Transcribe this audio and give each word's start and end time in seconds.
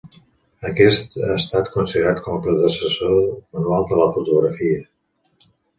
Aquest 0.69 1.17
ha 1.25 1.29
estat 1.41 1.69
considerat 1.77 2.23
com 2.29 2.39
a 2.41 2.41
predecessor 2.49 3.15
manual 3.29 3.89
de 3.95 4.03
la 4.05 4.11
fotografia. 4.19 4.85